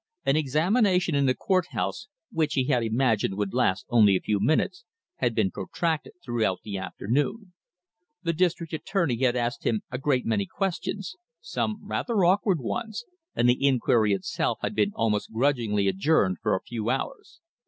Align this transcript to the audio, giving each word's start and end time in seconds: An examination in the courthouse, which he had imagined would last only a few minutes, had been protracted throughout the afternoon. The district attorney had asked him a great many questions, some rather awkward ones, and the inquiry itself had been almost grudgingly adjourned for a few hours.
An 0.25 0.35
examination 0.35 1.13
in 1.13 1.27
the 1.27 1.35
courthouse, 1.35 2.07
which 2.31 2.55
he 2.55 2.63
had 2.65 2.81
imagined 2.83 3.35
would 3.37 3.53
last 3.53 3.85
only 3.89 4.15
a 4.15 4.19
few 4.19 4.39
minutes, 4.39 4.83
had 5.17 5.35
been 5.35 5.51
protracted 5.51 6.13
throughout 6.25 6.61
the 6.63 6.75
afternoon. 6.75 7.53
The 8.23 8.33
district 8.33 8.73
attorney 8.73 9.15
had 9.23 9.35
asked 9.35 9.63
him 9.63 9.83
a 9.91 9.99
great 9.99 10.25
many 10.25 10.47
questions, 10.47 11.17
some 11.39 11.85
rather 11.85 12.25
awkward 12.25 12.59
ones, 12.59 13.05
and 13.35 13.47
the 13.47 13.63
inquiry 13.63 14.11
itself 14.11 14.57
had 14.63 14.73
been 14.73 14.89
almost 14.95 15.31
grudgingly 15.31 15.87
adjourned 15.87 16.37
for 16.41 16.55
a 16.55 16.63
few 16.63 16.89
hours. 16.89 17.39